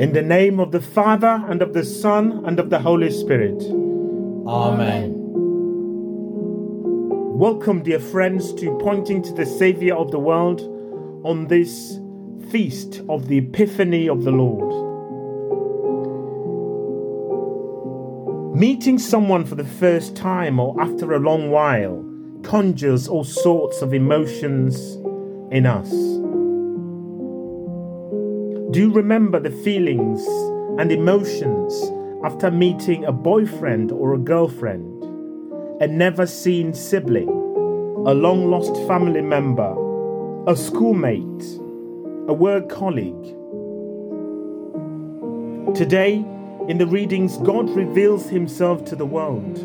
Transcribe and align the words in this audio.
In 0.00 0.14
the 0.14 0.22
name 0.22 0.58
of 0.60 0.72
the 0.72 0.80
Father, 0.80 1.44
and 1.46 1.60
of 1.60 1.74
the 1.74 1.84
Son, 1.84 2.42
and 2.46 2.58
of 2.58 2.70
the 2.70 2.78
Holy 2.78 3.10
Spirit. 3.10 3.62
Amen. 4.46 5.12
Welcome, 7.38 7.82
dear 7.82 8.00
friends, 8.00 8.54
to 8.54 8.78
Pointing 8.78 9.20
to 9.24 9.34
the 9.34 9.44
Saviour 9.44 9.98
of 9.98 10.10
the 10.10 10.18
World 10.18 10.62
on 11.22 11.48
this 11.48 12.00
feast 12.50 13.02
of 13.10 13.28
the 13.28 13.36
Epiphany 13.36 14.08
of 14.08 14.24
the 14.24 14.30
Lord. 14.30 14.72
Meeting 18.56 18.98
someone 18.98 19.44
for 19.44 19.54
the 19.54 19.64
first 19.64 20.16
time 20.16 20.58
or 20.58 20.80
after 20.80 21.12
a 21.12 21.18
long 21.18 21.50
while 21.50 22.02
conjures 22.42 23.06
all 23.06 23.24
sorts 23.24 23.82
of 23.82 23.92
emotions 23.92 24.94
in 25.52 25.66
us. 25.66 26.19
Do 28.70 28.78
you 28.78 28.92
remember 28.92 29.40
the 29.40 29.50
feelings 29.50 30.24
and 30.78 30.92
emotions 30.92 31.90
after 32.22 32.52
meeting 32.52 33.04
a 33.04 33.10
boyfriend 33.10 33.90
or 33.90 34.14
a 34.14 34.18
girlfriend, 34.18 35.02
a 35.82 35.88
never 35.88 36.24
seen 36.24 36.72
sibling, 36.72 37.28
a 37.28 38.14
long 38.14 38.48
lost 38.48 38.76
family 38.86 39.22
member, 39.22 39.74
a 40.46 40.54
schoolmate, 40.54 41.58
a 42.28 42.32
work 42.32 42.68
colleague? 42.68 43.34
Today, 45.74 46.24
in 46.68 46.78
the 46.78 46.86
readings, 46.86 47.38
God 47.38 47.68
reveals 47.70 48.28
himself 48.28 48.84
to 48.84 48.94
the 48.94 49.06
world, 49.06 49.58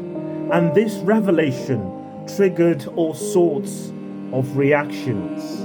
and 0.52 0.74
this 0.74 0.96
revelation 0.96 1.92
triggered 2.36 2.88
all 2.96 3.14
sorts 3.14 3.94
of 4.34 4.58
reactions. 4.58 5.65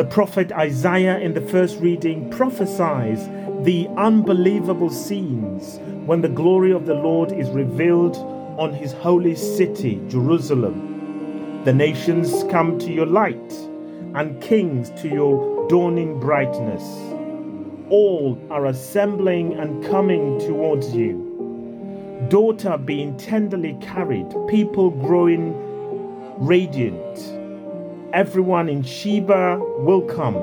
The 0.00 0.06
prophet 0.06 0.50
Isaiah 0.52 1.18
in 1.18 1.34
the 1.34 1.42
first 1.42 1.78
reading 1.78 2.30
prophesies 2.30 3.28
the 3.66 3.86
unbelievable 3.98 4.88
scenes 4.88 5.78
when 6.06 6.22
the 6.22 6.28
glory 6.30 6.72
of 6.72 6.86
the 6.86 6.94
Lord 6.94 7.32
is 7.32 7.50
revealed 7.50 8.16
on 8.58 8.72
his 8.72 8.92
holy 8.94 9.36
city, 9.36 10.00
Jerusalem. 10.08 11.60
The 11.64 11.74
nations 11.74 12.44
come 12.50 12.78
to 12.78 12.90
your 12.90 13.04
light, 13.04 13.52
and 14.14 14.40
kings 14.40 14.88
to 15.02 15.08
your 15.08 15.68
dawning 15.68 16.18
brightness. 16.18 16.82
All 17.90 18.40
are 18.50 18.64
assembling 18.64 19.52
and 19.58 19.84
coming 19.84 20.38
towards 20.38 20.94
you. 20.96 22.26
Daughter 22.30 22.78
being 22.78 23.18
tenderly 23.18 23.76
carried, 23.82 24.34
people 24.48 24.92
growing 24.92 25.52
radiant 26.38 27.39
Everyone 28.12 28.68
in 28.68 28.82
Sheba 28.82 29.60
will 29.78 30.02
come, 30.02 30.34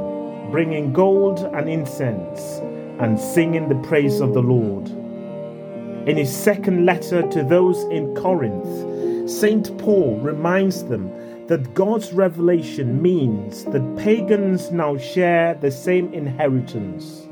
bringing 0.52 0.94
gold 0.94 1.40
and 1.54 1.70
incense 1.70 2.60
and 3.02 3.20
singing 3.20 3.68
the 3.68 3.88
praise 3.88 4.22
of 4.22 4.34
the 4.34 4.42
Lord. 4.42 4.88
In 6.08 6.16
his 6.16 6.34
second 6.34 6.86
letter 6.86 7.24
to 7.28 7.44
those 7.44 7.84
in 7.92 8.16
Corinth, 8.16 9.30
St. 9.30 9.78
Paul 9.80 10.18
reminds 10.20 10.86
them 10.86 11.12
that 11.48 11.74
God's 11.74 12.14
revelation 12.14 13.02
means 13.02 13.66
that 13.66 13.98
pagans 13.98 14.72
now 14.72 14.96
share 14.96 15.56
the 15.56 15.72
same 15.72 16.14
inheritance, 16.14 17.28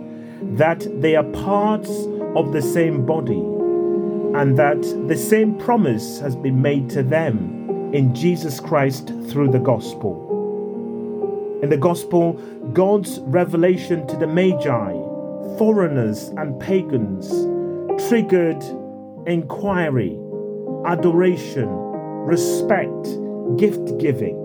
that 0.58 0.86
they 1.00 1.16
are 1.16 1.24
parts 1.24 2.08
of 2.36 2.52
the 2.52 2.62
same 2.62 3.06
body, 3.06 3.40
and 4.38 4.58
that 4.58 4.82
the 5.08 5.16
same 5.16 5.58
promise 5.58 6.20
has 6.20 6.36
been 6.36 6.62
made 6.62 6.90
to 6.90 7.04
them 7.04 7.55
in 7.96 8.14
Jesus 8.14 8.60
Christ 8.60 9.08
through 9.30 9.52
the 9.52 9.60
gospel. 9.60 10.22
In 11.64 11.70
the 11.70 11.78
gospel, 11.78 12.34
God's 12.74 13.20
revelation 13.22 14.06
to 14.08 14.18
the 14.18 14.28
Magi, 14.28 14.92
foreigners 15.58 16.28
and 16.36 16.60
pagans, 16.60 17.30
triggered 18.10 18.62
inquiry, 19.26 20.20
adoration, 20.86 21.70
respect, 21.70 23.06
gift 23.56 23.98
giving, 23.98 24.36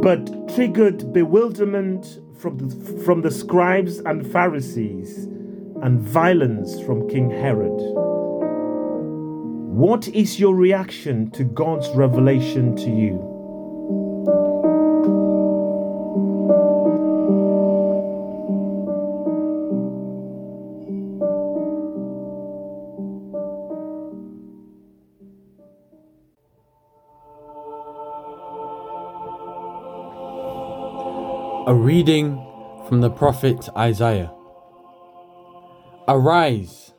but 0.00 0.48
triggered 0.54 1.12
bewilderment 1.12 2.20
from 2.38 2.56
the, 2.56 3.02
from 3.02 3.20
the 3.20 3.30
scribes 3.30 3.98
and 3.98 4.26
Pharisees 4.32 5.26
and 5.82 6.00
violence 6.00 6.80
from 6.80 7.06
King 7.10 7.28
Herod. 7.28 8.11
What 9.72 10.06
is 10.08 10.38
your 10.38 10.54
reaction 10.54 11.30
to 11.30 11.44
God's 11.44 11.88
revelation 11.96 12.76
to 12.76 12.90
you? 12.90 13.16
A 31.66 31.74
reading 31.74 32.34
from 32.86 33.00
the 33.00 33.08
prophet 33.08 33.70
Isaiah. 33.74 34.30
Arise, 36.06 36.92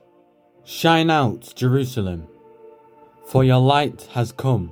shine 0.63 1.12
out, 1.12 1.53
Jerusalem 1.56 2.29
for 3.25 3.44
your 3.44 3.59
light 3.59 4.07
has 4.11 4.31
come. 4.31 4.72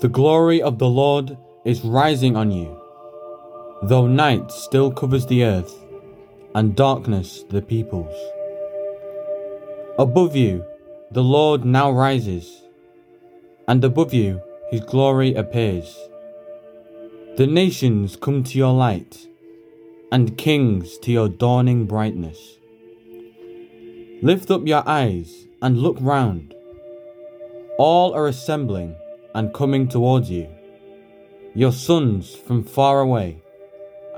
The 0.00 0.08
glory 0.08 0.62
of 0.62 0.78
the 0.78 0.88
Lord 0.88 1.36
is 1.64 1.84
rising 1.84 2.36
on 2.36 2.50
you. 2.50 2.76
Though 3.82 4.06
night 4.06 4.50
still 4.50 4.90
covers 4.90 5.26
the 5.26 5.44
earth, 5.44 5.74
and 6.54 6.74
darkness 6.74 7.44
the 7.50 7.62
peoples. 7.62 8.14
Above 9.98 10.34
you, 10.34 10.64
the 11.10 11.22
Lord 11.22 11.64
now 11.64 11.90
rises, 11.90 12.62
and 13.68 13.84
above 13.84 14.14
you, 14.14 14.40
his 14.70 14.80
glory 14.80 15.34
appears. 15.34 15.96
The 17.36 17.46
nations 17.46 18.16
come 18.16 18.42
to 18.44 18.58
your 18.58 18.72
light, 18.72 19.26
and 20.10 20.36
kings 20.36 20.98
to 20.98 21.12
your 21.12 21.28
dawning 21.28 21.86
brightness. 21.86 22.58
Lift 24.22 24.50
up 24.50 24.66
your 24.66 24.86
eyes 24.88 25.46
and 25.62 25.78
look 25.78 25.96
round. 26.00 26.54
All 27.80 28.12
are 28.12 28.26
assembling 28.26 28.94
and 29.34 29.54
coming 29.54 29.88
towards 29.88 30.30
you, 30.30 30.50
your 31.54 31.72
sons 31.72 32.34
from 32.34 32.62
far 32.62 33.00
away, 33.00 33.40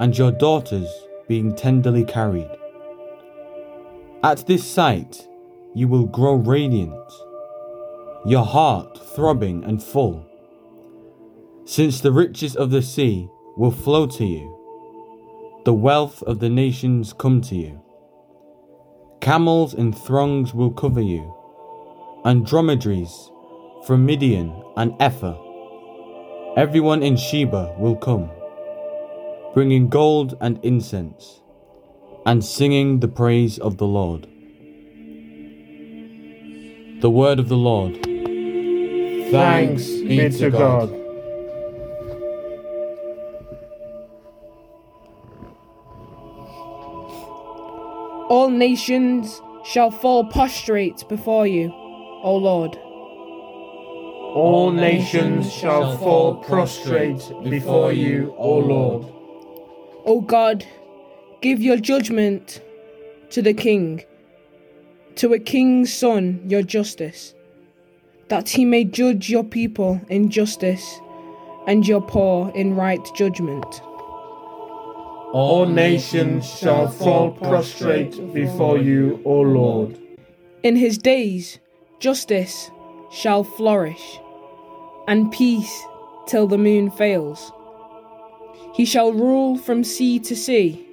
and 0.00 0.18
your 0.18 0.32
daughters 0.32 0.88
being 1.28 1.54
tenderly 1.54 2.02
carried. 2.04 2.50
At 4.24 4.48
this 4.48 4.68
sight, 4.68 5.28
you 5.76 5.86
will 5.86 6.06
grow 6.06 6.34
radiant, 6.34 7.12
your 8.26 8.44
heart 8.44 8.98
throbbing 9.14 9.62
and 9.62 9.80
full, 9.80 10.26
since 11.64 12.00
the 12.00 12.10
riches 12.10 12.56
of 12.56 12.72
the 12.72 12.82
sea 12.82 13.28
will 13.56 13.70
flow 13.70 14.08
to 14.08 14.24
you, 14.24 15.62
the 15.64 15.72
wealth 15.72 16.20
of 16.24 16.40
the 16.40 16.50
nations 16.50 17.12
come 17.12 17.40
to 17.42 17.54
you. 17.54 17.80
Camels 19.20 19.72
in 19.72 19.92
throngs 19.92 20.52
will 20.52 20.72
cover 20.72 21.00
you, 21.00 21.32
and 22.24 22.44
dromedaries 22.44 23.28
from 23.82 24.06
Midian 24.06 24.54
and 24.76 24.94
Ephah. 25.00 25.36
Everyone 26.56 27.02
in 27.02 27.16
Sheba 27.16 27.74
will 27.78 27.96
come, 27.96 28.30
bringing 29.54 29.88
gold 29.88 30.36
and 30.40 30.60
incense, 30.62 31.40
and 32.24 32.44
singing 32.44 33.00
the 33.00 33.08
praise 33.08 33.58
of 33.58 33.78
the 33.78 33.86
Lord. 33.86 34.28
The 37.00 37.10
word 37.10 37.40
of 37.40 37.48
the 37.48 37.56
Lord. 37.56 37.94
Thanks 39.32 39.86
be 39.86 40.28
to 40.30 40.50
God. 40.50 40.90
All 48.30 48.48
nations 48.48 49.42
shall 49.64 49.90
fall 49.90 50.24
prostrate 50.26 51.04
before 51.08 51.46
you, 51.46 51.70
O 52.22 52.36
Lord 52.36 52.78
all 54.34 54.70
nations 54.70 55.52
shall 55.52 55.98
fall 55.98 56.36
prostrate 56.36 57.22
before 57.44 57.92
you, 57.92 58.34
O 58.38 58.56
Lord. 58.56 59.06
O 60.06 60.20
God, 60.20 60.64
give 61.42 61.60
your 61.60 61.76
judgment 61.76 62.62
to 63.30 63.42
the 63.42 63.52
king, 63.52 64.02
to 65.16 65.34
a 65.34 65.38
king's 65.38 65.92
son 65.92 66.42
your 66.46 66.62
justice, 66.62 67.34
that 68.28 68.48
he 68.48 68.64
may 68.64 68.84
judge 68.84 69.28
your 69.28 69.44
people 69.44 70.00
in 70.08 70.30
justice 70.30 71.00
and 71.66 71.86
your 71.86 72.00
poor 72.00 72.50
in 72.54 72.74
right 72.74 73.06
judgment. 73.14 73.82
All 75.32 75.66
nations 75.66 76.46
shall 76.46 76.88
fall 76.88 77.32
prostrate 77.32 78.32
before 78.32 78.78
you, 78.78 79.20
O 79.24 79.40
Lord. 79.40 79.98
In 80.62 80.76
his 80.76 80.98
days, 80.98 81.58
justice 82.00 82.70
shall 83.10 83.44
flourish, 83.44 84.18
and 85.08 85.32
peace 85.32 85.82
till 86.26 86.46
the 86.46 86.58
moon 86.58 86.90
fails. 86.90 87.52
He 88.74 88.84
shall 88.84 89.12
rule 89.12 89.58
from 89.58 89.84
sea 89.84 90.18
to 90.20 90.34
sea, 90.34 90.86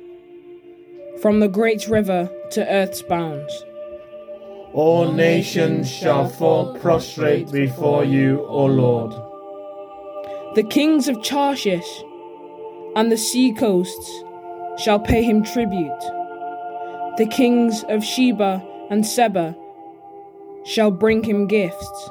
from 1.21 1.39
the 1.39 1.47
great 1.47 1.87
river 1.87 2.29
to 2.51 2.67
earth's 2.67 3.01
bounds. 3.01 3.65
All 4.73 5.11
nations 5.11 5.89
shall 5.89 6.27
fall 6.27 6.77
prostrate 6.79 7.51
before 7.51 8.03
you, 8.03 8.45
O 8.47 8.65
Lord. 8.65 9.11
The 10.55 10.63
kings 10.63 11.07
of 11.07 11.23
Tarshish 11.23 12.03
and 12.95 13.11
the 13.11 13.17
sea 13.17 13.53
coasts 13.53 14.23
shall 14.77 14.99
pay 14.99 15.23
him 15.23 15.43
tribute. 15.43 16.03
The 17.17 17.27
kings 17.31 17.83
of 17.89 18.03
Sheba 18.03 18.63
and 18.89 19.05
Seba 19.05 19.55
shall 20.65 20.91
bring 20.91 21.23
him 21.23 21.47
gifts. 21.47 22.09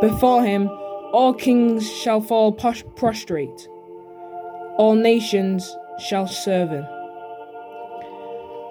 Before 0.00 0.44
him, 0.44 0.68
all 1.12 1.32
kings 1.32 1.90
shall 1.90 2.20
fall 2.20 2.52
prostrate, 2.52 3.68
all 4.76 4.94
nations 4.94 5.74
shall 5.98 6.26
serve 6.26 6.68
him. 6.68 6.86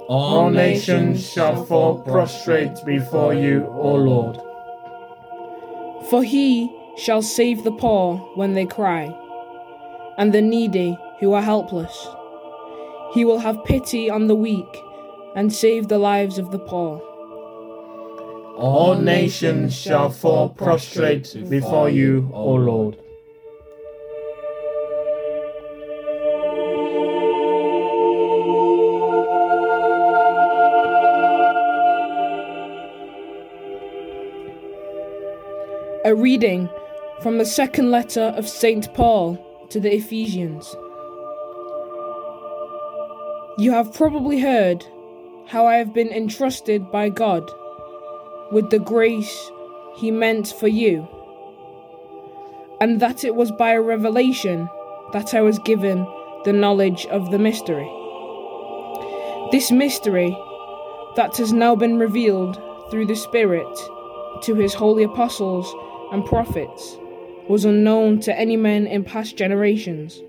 All 0.07 0.51
nations 0.51 1.27
shall 1.27 1.65
fall 1.65 1.97
prostrate 1.97 2.77
before 2.85 3.33
you, 3.33 3.65
O 3.71 3.95
Lord. 3.95 4.37
For 6.11 6.23
he 6.23 6.71
shall 6.95 7.23
save 7.23 7.63
the 7.63 7.71
poor 7.71 8.17
when 8.35 8.53
they 8.53 8.67
cry, 8.67 9.05
and 10.19 10.31
the 10.31 10.43
needy 10.43 10.95
who 11.19 11.33
are 11.33 11.41
helpless. 11.41 12.07
He 13.13 13.25
will 13.25 13.39
have 13.39 13.65
pity 13.65 14.11
on 14.11 14.27
the 14.27 14.35
weak 14.35 14.77
and 15.35 15.51
save 15.51 15.87
the 15.87 15.97
lives 15.97 16.37
of 16.37 16.51
the 16.51 16.59
poor. 16.59 17.01
All 18.57 18.95
nations 18.95 19.75
shall 19.75 20.09
fall 20.09 20.47
prostrate 20.47 21.35
before 21.49 21.89
you, 21.89 22.29
O 22.33 22.53
Lord. 22.53 22.95
A 36.05 36.15
reading 36.15 36.69
from 37.21 37.37
the 37.39 37.45
second 37.45 37.91
letter 37.91 38.33
of 38.37 38.47
St. 38.47 38.93
Paul 38.93 39.37
to 39.69 39.81
the 39.81 39.93
Ephesians. 39.93 40.73
You 43.57 43.71
have 43.73 43.93
probably 43.93 44.39
heard 44.39 44.85
how 45.47 45.65
I 45.67 45.75
have 45.75 45.93
been 45.93 46.09
entrusted 46.09 46.89
by 46.89 47.09
God 47.09 47.51
with 48.55 48.69
the 48.69 48.79
grace 48.79 49.51
He 49.97 50.11
meant 50.11 50.47
for 50.47 50.69
you, 50.69 51.05
and 52.79 53.01
that 53.01 53.25
it 53.25 53.35
was 53.35 53.51
by 53.51 53.71
a 53.73 53.81
revelation 53.81 54.69
that 55.11 55.33
I 55.33 55.41
was 55.41 55.59
given 55.59 56.07
the 56.45 56.53
knowledge 56.53 57.05
of 57.07 57.31
the 57.31 57.37
mystery. 57.37 57.89
This 59.51 59.71
mystery 59.71 60.29
that 61.17 61.35
has 61.35 61.51
now 61.51 61.75
been 61.75 61.99
revealed 61.99 62.55
through 62.89 63.07
the 63.07 63.15
Spirit 63.17 63.77
to 64.43 64.55
His 64.55 64.73
holy 64.73 65.03
apostles 65.03 65.67
and 66.13 66.25
prophets 66.25 66.95
was 67.49 67.65
unknown 67.65 68.21
to 68.21 68.39
any 68.39 68.55
men 68.55 68.87
in 68.87 69.03
past 69.03 69.35
generations. 69.35 70.21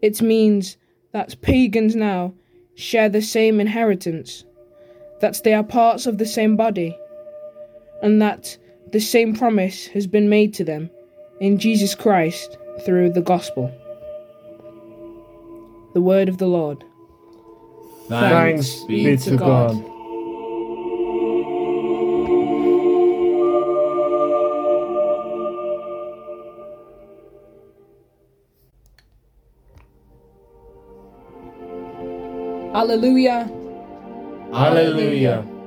It 0.00 0.22
means 0.22 0.78
that 1.12 1.42
pagans 1.42 1.94
now 1.94 2.32
share 2.76 3.10
the 3.10 3.20
same 3.20 3.60
inheritance 3.60 4.46
that 5.20 5.42
they 5.44 5.52
are 5.52 5.62
parts 5.62 6.06
of 6.06 6.16
the 6.16 6.24
same 6.24 6.56
body, 6.56 6.96
and 8.02 8.20
that 8.20 8.56
the 8.92 9.00
same 9.00 9.34
promise 9.34 9.86
has 9.88 10.06
been 10.06 10.28
made 10.28 10.54
to 10.54 10.64
them 10.64 10.90
in 11.40 11.58
Jesus 11.58 11.94
Christ 11.94 12.56
through 12.84 13.12
the 13.12 13.22
gospel. 13.22 13.70
The 15.94 16.00
word 16.00 16.28
of 16.28 16.38
the 16.38 16.46
Lord. 16.46 16.84
Thanks, 18.08 18.84
be 18.84 19.16
to 19.16 19.36
God. 19.36 19.74
God. 19.74 20.00
Alleluia. 32.74 33.50
Alleluia. 34.52 35.59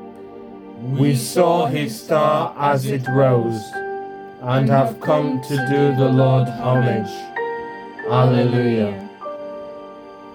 We 0.91 1.15
saw 1.15 1.67
his 1.67 2.03
star 2.03 2.53
as 2.57 2.85
it 2.85 3.07
rose, 3.07 3.61
and 4.41 4.67
have 4.69 4.99
come 4.99 5.41
to 5.43 5.55
do 5.69 5.95
the 5.95 6.09
Lord 6.11 6.49
homage. 6.49 7.09
Alleluia. 8.09 9.09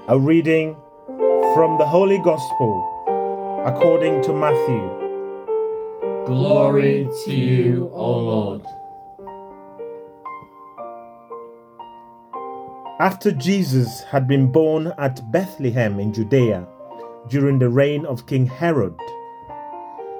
A 0.08 0.18
reading 0.18 0.74
from 1.54 1.76
the 1.76 1.86
Holy 1.86 2.16
Gospel 2.18 3.62
according 3.66 4.22
to 4.22 4.32
Matthew. 4.32 4.88
Glory 6.24 7.08
to 7.26 7.34
you, 7.34 7.90
O 7.92 8.18
Lord. 8.18 8.62
After 13.00 13.32
Jesus 13.32 14.02
had 14.04 14.26
been 14.26 14.50
born 14.50 14.94
at 14.96 15.30
Bethlehem 15.30 16.00
in 16.00 16.14
Judea, 16.14 16.66
during 17.28 17.58
the 17.58 17.68
reign 17.68 18.06
of 18.06 18.26
King 18.26 18.46
Herod. 18.46 18.98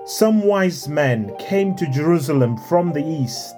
Some 0.09 0.43
wise 0.45 0.89
men 0.89 1.37
came 1.37 1.75
to 1.75 1.87
Jerusalem 1.87 2.57
from 2.57 2.95
the 2.95 3.05
east. 3.05 3.55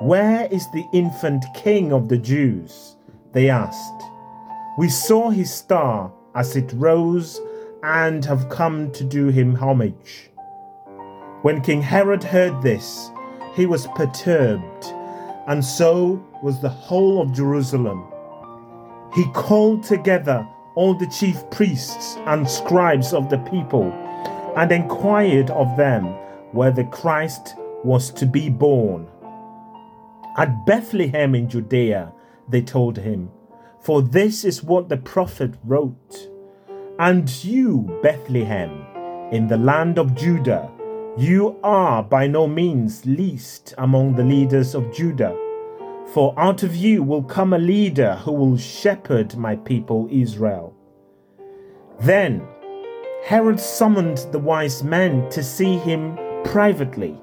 Where 0.00 0.48
is 0.50 0.66
the 0.70 0.86
infant 0.94 1.44
king 1.52 1.92
of 1.92 2.08
the 2.08 2.16
Jews? 2.16 2.96
They 3.32 3.50
asked. 3.50 4.02
We 4.78 4.88
saw 4.88 5.28
his 5.28 5.52
star 5.52 6.10
as 6.34 6.56
it 6.56 6.72
rose 6.76 7.38
and 7.82 8.24
have 8.24 8.48
come 8.48 8.90
to 8.92 9.04
do 9.04 9.26
him 9.26 9.54
homage. 9.54 10.30
When 11.42 11.60
King 11.60 11.82
Herod 11.82 12.24
heard 12.24 12.62
this, 12.62 13.10
he 13.54 13.66
was 13.66 13.86
perturbed, 13.88 14.86
and 15.46 15.62
so 15.62 16.24
was 16.42 16.62
the 16.62 16.70
whole 16.70 17.20
of 17.20 17.34
Jerusalem. 17.34 18.10
He 19.14 19.26
called 19.34 19.82
together 19.82 20.48
all 20.74 20.94
the 20.94 21.08
chief 21.08 21.38
priests 21.50 22.16
and 22.24 22.48
scribes 22.48 23.12
of 23.12 23.28
the 23.28 23.38
people 23.50 23.92
and 24.56 24.72
inquired 24.72 25.50
of 25.50 25.76
them 25.76 26.06
where 26.52 26.70
the 26.70 26.84
Christ 26.84 27.54
was 27.84 28.10
to 28.12 28.26
be 28.26 28.48
born. 28.48 29.08
At 30.36 30.66
Bethlehem 30.66 31.34
in 31.34 31.48
Judea, 31.48 32.12
they 32.48 32.62
told 32.62 32.98
him, 32.98 33.30
for 33.80 34.02
this 34.02 34.44
is 34.44 34.62
what 34.62 34.88
the 34.88 34.96
prophet 34.96 35.54
wrote. 35.64 36.28
And 36.98 37.28
you, 37.42 37.98
Bethlehem, 38.02 38.84
in 39.32 39.48
the 39.48 39.56
land 39.56 39.98
of 39.98 40.14
Judah, 40.14 40.70
you 41.16 41.58
are 41.62 42.02
by 42.02 42.26
no 42.26 42.46
means 42.46 43.06
least 43.06 43.74
among 43.78 44.14
the 44.14 44.24
leaders 44.24 44.74
of 44.74 44.92
Judah. 44.92 45.36
For 46.12 46.34
out 46.36 46.62
of 46.62 46.76
you 46.76 47.02
will 47.02 47.22
come 47.22 47.52
a 47.52 47.58
leader 47.58 48.16
who 48.16 48.32
will 48.32 48.58
shepherd 48.58 49.36
my 49.36 49.56
people 49.56 50.08
Israel. 50.10 50.74
Then 52.00 52.46
Herod 53.24 53.60
summoned 53.60 54.26
the 54.32 54.38
wise 54.38 54.82
men 54.82 55.28
to 55.30 55.42
see 55.42 55.76
him 55.76 56.18
privately. 56.44 57.16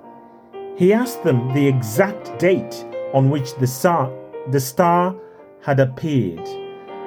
He 0.75 0.94
asked 0.94 1.24
them 1.24 1.54
the 1.54 1.68
exact 1.68 2.38
date 2.39 2.86
on 3.13 3.30
which 3.30 3.56
the 3.56 3.68
star, 3.68 4.12
the 4.51 4.60
star 4.60 5.16
had 5.62 5.80
appeared 5.80 6.48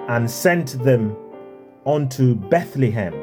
and 0.08 0.30
sent 0.30 0.82
them 0.82 1.16
on 1.84 2.08
to 2.10 2.34
Bethlehem. 2.34 3.14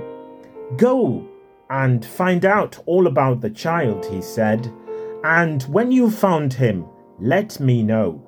Go 0.77 1.27
and 1.69 2.05
find 2.05 2.45
out 2.45 2.79
all 2.85 3.07
about 3.07 3.41
the 3.41 3.49
child, 3.49 4.05
he 4.05 4.21
said, 4.21 4.71
and 5.23 5.63
when 5.63 5.91
you 5.91 6.09
found 6.09 6.53
him, 6.53 6.85
let 7.19 7.59
me 7.59 7.83
know 7.83 8.23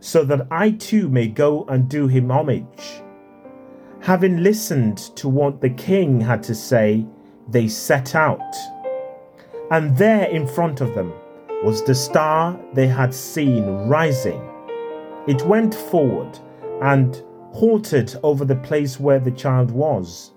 so 0.00 0.22
that 0.22 0.46
I 0.50 0.72
too 0.72 1.08
may 1.08 1.28
go 1.28 1.64
and 1.64 1.88
do 1.88 2.08
him 2.08 2.30
homage. 2.30 3.02
Having 4.04 4.42
listened 4.42 4.98
to 5.16 5.30
what 5.30 5.62
the 5.62 5.70
king 5.70 6.20
had 6.20 6.42
to 6.42 6.54
say, 6.54 7.06
they 7.48 7.66
set 7.68 8.14
out. 8.14 8.54
And 9.70 9.96
there 9.96 10.26
in 10.26 10.46
front 10.46 10.82
of 10.82 10.94
them 10.94 11.10
was 11.62 11.82
the 11.82 11.94
star 11.94 12.60
they 12.74 12.86
had 12.86 13.14
seen 13.14 13.64
rising. 13.88 14.46
It 15.26 15.40
went 15.46 15.74
forward 15.74 16.38
and 16.82 17.22
halted 17.52 18.14
over 18.22 18.44
the 18.44 18.56
place 18.56 19.00
where 19.00 19.20
the 19.20 19.30
child 19.30 19.70
was. 19.70 20.32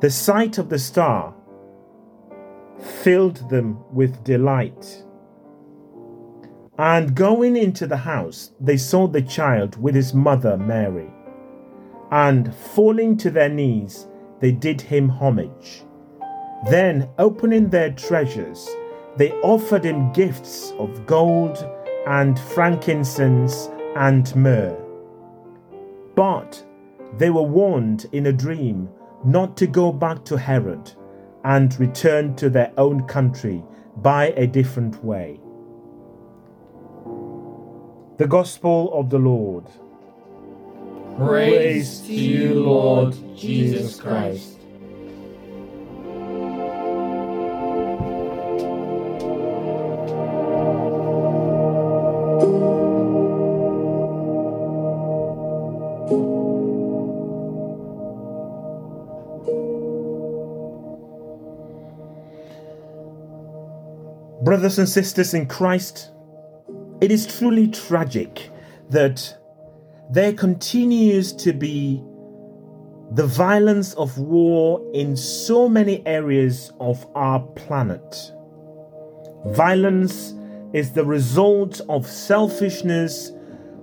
The 0.00 0.10
sight 0.10 0.58
of 0.58 0.68
the 0.68 0.78
star 0.78 1.32
filled 3.02 3.48
them 3.48 3.82
with 3.90 4.24
delight. 4.24 5.04
And 6.76 7.14
going 7.14 7.56
into 7.56 7.86
the 7.86 7.96
house, 7.96 8.50
they 8.60 8.76
saw 8.76 9.08
the 9.08 9.22
child 9.22 9.80
with 9.80 9.94
his 9.94 10.12
mother 10.12 10.58
Mary. 10.58 11.10
And 12.10 12.54
falling 12.54 13.16
to 13.18 13.30
their 13.30 13.48
knees, 13.48 14.06
they 14.40 14.52
did 14.52 14.80
him 14.80 15.08
homage. 15.08 15.82
Then, 16.70 17.08
opening 17.18 17.68
their 17.68 17.90
treasures, 17.90 18.68
they 19.16 19.32
offered 19.42 19.84
him 19.84 20.12
gifts 20.12 20.72
of 20.78 21.06
gold 21.06 21.68
and 22.06 22.38
frankincense 22.38 23.68
and 23.96 24.34
myrrh. 24.36 24.76
But 26.14 26.64
they 27.18 27.30
were 27.30 27.42
warned 27.42 28.06
in 28.12 28.26
a 28.26 28.32
dream 28.32 28.88
not 29.24 29.56
to 29.56 29.66
go 29.66 29.92
back 29.92 30.24
to 30.26 30.36
Herod 30.36 30.92
and 31.44 31.78
return 31.80 32.34
to 32.36 32.50
their 32.50 32.72
own 32.76 33.06
country 33.06 33.62
by 33.96 34.28
a 34.36 34.46
different 34.46 35.02
way. 35.04 35.40
The 38.18 38.26
Gospel 38.26 38.92
of 38.92 39.10
the 39.10 39.18
Lord. 39.18 39.64
Praise 41.16 42.00
to 42.02 42.12
you, 42.12 42.54
Lord 42.62 43.14
Jesus 43.34 43.98
Christ. 43.98 44.58
Brothers 64.44 64.78
and 64.78 64.86
sisters 64.86 65.32
in 65.32 65.46
Christ, 65.46 66.10
it 67.00 67.10
is 67.10 67.26
truly 67.26 67.68
tragic 67.68 68.50
that 68.90 69.38
there 70.10 70.32
continues 70.32 71.32
to 71.32 71.52
be 71.52 72.02
the 73.12 73.26
violence 73.26 73.94
of 73.94 74.18
war 74.18 74.82
in 74.94 75.16
so 75.16 75.68
many 75.68 76.04
areas 76.06 76.72
of 76.80 77.06
our 77.14 77.40
planet. 77.40 78.32
Violence 79.46 80.34
is 80.72 80.92
the 80.92 81.04
result 81.04 81.80
of 81.88 82.06
selfishness, 82.06 83.32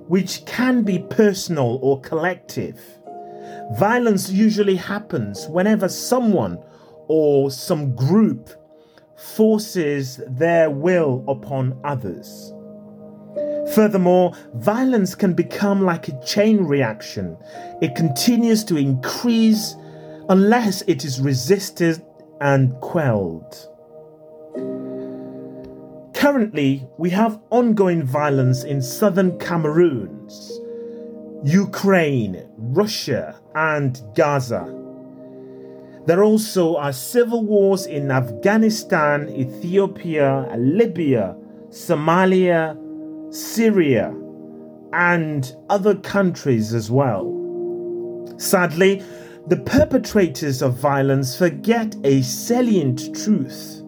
which 0.08 0.46
can 0.46 0.84
be 0.84 1.00
personal 1.00 1.80
or 1.82 2.00
collective. 2.02 2.80
Violence 3.78 4.30
usually 4.30 4.76
happens 4.76 5.48
whenever 5.48 5.88
someone 5.88 6.58
or 7.08 7.50
some 7.50 7.96
group 7.96 8.50
forces 9.16 10.22
their 10.28 10.70
will 10.70 11.24
upon 11.28 11.80
others. 11.84 12.54
Furthermore, 13.74 14.34
violence 14.56 15.16
can 15.16 15.34
become 15.34 15.82
like 15.82 16.08
a 16.08 16.26
chain 16.26 16.64
reaction. 16.64 17.38
It 17.82 17.96
continues 17.96 18.64
to 18.66 18.78
increase 18.78 19.76
unless 20.30 20.82
it 20.84 21.04
is 21.04 21.20
resisted 21.20 22.04
and 22.42 22.74
quelled. 22.82 23.70
Currently, 26.14 26.88
we 26.98 27.10
have 27.10 27.42
ongoing 27.50 28.04
violence 28.04 28.64
in 28.64 28.82
southern 28.82 29.38
Cameroon, 29.40 30.30
Ukraine, 31.44 32.48
Russia, 32.58 33.40
and 33.56 34.02
Gaza. 34.16 34.64
There 36.06 36.24
also 36.24 36.76
are 36.76 36.94
civil 36.94 37.44
wars 37.46 37.86
in 37.86 38.12
Afghanistan, 38.12 39.30
Ethiopia, 39.30 40.54
Libya, 40.58 41.36
Somalia, 41.70 42.78
Syria, 43.34 44.16
and 44.94 45.56
other 45.70 45.96
countries 45.96 46.74
as 46.74 46.92
well. 46.92 47.26
Sadly, 48.38 49.04
the 49.48 49.58
perpetrators 49.58 50.62
of 50.62 50.76
violence 50.76 51.36
forget 51.36 51.96
a 52.04 52.22
salient 52.22 53.16
truth. 53.16 53.82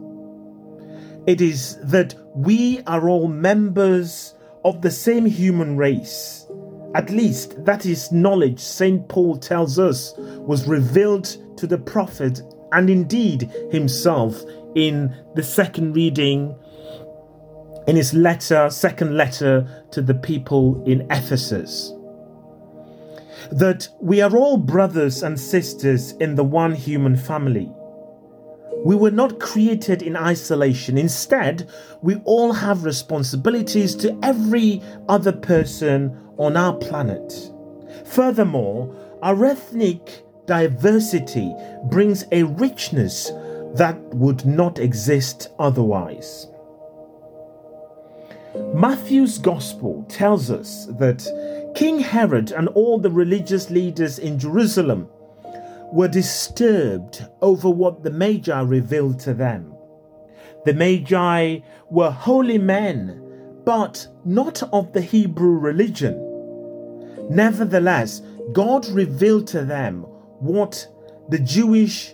It 1.28 1.42
is 1.42 1.78
that 1.84 2.16
we 2.34 2.82
are 2.88 3.08
all 3.08 3.28
members 3.28 4.34
of 4.64 4.82
the 4.82 4.92
same 4.92 5.26
human 5.26 5.78
race. 5.78 6.48
At 6.96 7.12
least 7.12 7.64
that 7.66 7.86
is 7.86 8.12
knowledge 8.12 8.60
St. 8.60 9.08
Paul 9.10 9.38
tells 9.38 9.78
us 9.78 10.14
was 10.18 10.68
revealed 10.68 11.38
to 11.58 11.68
the 11.68 11.78
prophet 11.78 12.42
and 12.72 12.90
indeed 12.90 13.52
himself 13.72 14.44
in 14.76 15.16
the 15.36 15.44
second 15.44 15.94
reading 15.94 16.56
in 17.88 17.96
his 17.96 18.14
letter, 18.14 18.70
second 18.70 19.16
letter 19.16 19.86
to 19.92 20.02
the 20.02 20.14
people 20.14 20.84
in 20.86 21.02
Ephesus. 21.12 21.94
That 23.52 23.88
we 24.02 24.22
are 24.22 24.36
all 24.36 24.58
brothers 24.58 25.22
and 25.22 25.40
sisters 25.40 26.14
in 26.14 26.36
the 26.36 26.44
one 26.44 26.74
human 26.74 27.16
family. 27.16 27.72
We 28.84 28.96
were 28.96 29.12
not 29.12 29.40
created 29.40 30.02
in 30.02 30.16
isolation. 30.16 30.98
Instead, 30.98 31.70
we 32.02 32.16
all 32.26 32.54
have 32.54 32.84
responsibilities 32.84 33.96
to 33.98 34.18
every 34.22 34.82
other 35.08 35.32
person 35.32 36.18
on 36.38 36.58
our 36.58 36.74
planet. 36.74 37.52
Furthermore, 38.06 38.96
our 39.22 39.46
ethnic 39.46 40.24
diversity 40.46 41.54
brings 41.90 42.26
a 42.32 42.44
richness 42.44 43.32
that 43.76 43.98
would 44.14 44.46
not 44.46 44.80
exist 44.80 45.50
otherwise. 45.60 46.48
Matthew's 48.74 49.38
Gospel 49.38 50.06
tells 50.10 50.52
us 50.52 50.86
that 50.98 51.74
King 51.76 52.00
Herod 52.00 52.52
and 52.52 52.68
all 52.70 52.98
the 52.98 53.12
religious 53.12 53.70
leaders 53.70 54.20
in 54.20 54.40
Jerusalem 54.40 55.08
were 55.92 56.08
disturbed 56.08 57.26
over 57.42 57.70
what 57.70 58.04
the 58.04 58.12
Magi 58.12 58.62
revealed 58.62 59.20
to 59.22 59.34
them. 59.34 59.74
The 60.66 60.74
Magi 60.74 61.60
were 61.90 62.12
holy 62.12 62.58
men, 62.58 63.22
but 63.66 64.08
not 64.26 64.64
of 64.74 64.94
the 64.94 65.02
Hebrew 65.02 65.58
religion. 65.58 66.22
Nevertheless, 67.30 68.22
God 68.54 68.88
revealed 68.88 69.48
to 69.48 69.64
them 69.64 70.02
what 70.40 70.88
the 71.30 71.40
Jewish 71.40 72.14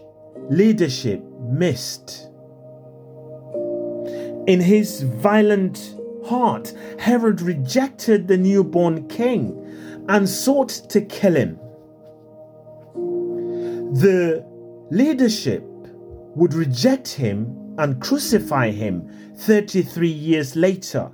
leadership 0.50 1.24
missed. 1.40 2.30
In 4.48 4.60
his 4.60 5.02
violent 5.02 5.96
heart, 6.25 6.74
Herod 7.00 7.42
rejected 7.42 8.28
the 8.28 8.38
newborn 8.38 9.08
king 9.08 10.06
and 10.10 10.28
sought 10.28 10.70
to 10.90 11.01
kill 11.01 11.36
him. 11.36 11.60
The 13.94 14.46
leadership 14.90 15.63
would 16.36 16.54
reject 16.54 17.10
him 17.10 17.75
and 17.78 18.01
crucify 18.01 18.72
him 18.72 19.10
33 19.38 20.08
years 20.08 20.56
later. 20.56 21.12